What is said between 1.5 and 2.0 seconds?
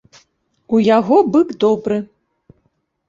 добры.